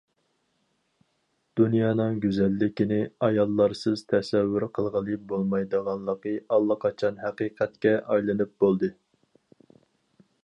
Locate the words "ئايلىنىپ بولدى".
8.15-8.91